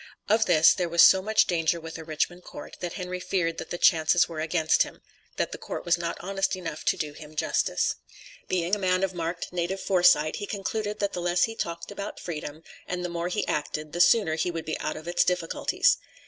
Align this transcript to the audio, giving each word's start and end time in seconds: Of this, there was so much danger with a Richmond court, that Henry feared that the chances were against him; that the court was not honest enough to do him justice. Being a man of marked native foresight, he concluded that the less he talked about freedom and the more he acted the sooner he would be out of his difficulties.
Of 0.27 0.47
this, 0.47 0.73
there 0.73 0.89
was 0.89 1.03
so 1.03 1.21
much 1.21 1.45
danger 1.45 1.79
with 1.79 1.95
a 1.99 2.03
Richmond 2.03 2.43
court, 2.43 2.75
that 2.79 2.93
Henry 2.93 3.19
feared 3.19 3.59
that 3.59 3.69
the 3.69 3.77
chances 3.77 4.27
were 4.27 4.39
against 4.39 4.81
him; 4.81 5.03
that 5.37 5.51
the 5.51 5.59
court 5.59 5.85
was 5.85 5.95
not 5.95 6.17
honest 6.21 6.55
enough 6.55 6.83
to 6.85 6.97
do 6.97 7.13
him 7.13 7.35
justice. 7.35 7.97
Being 8.47 8.73
a 8.75 8.79
man 8.79 9.03
of 9.03 9.13
marked 9.13 9.53
native 9.53 9.79
foresight, 9.79 10.37
he 10.37 10.47
concluded 10.47 10.97
that 11.01 11.13
the 11.13 11.21
less 11.21 11.43
he 11.43 11.53
talked 11.55 11.91
about 11.91 12.19
freedom 12.19 12.63
and 12.87 13.05
the 13.05 13.09
more 13.09 13.27
he 13.27 13.47
acted 13.47 13.93
the 13.93 14.01
sooner 14.01 14.33
he 14.33 14.49
would 14.49 14.65
be 14.65 14.79
out 14.79 14.97
of 14.97 15.05
his 15.05 15.23
difficulties. 15.23 15.97